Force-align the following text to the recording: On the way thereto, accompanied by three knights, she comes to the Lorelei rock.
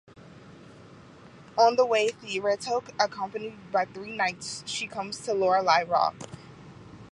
On 1.55 1.75
the 1.75 1.85
way 1.85 2.09
thereto, 2.09 2.83
accompanied 2.99 3.71
by 3.71 3.85
three 3.85 4.17
knights, 4.17 4.63
she 4.65 4.87
comes 4.87 5.19
to 5.19 5.25
the 5.25 5.33
Lorelei 5.35 5.83
rock. 5.83 6.15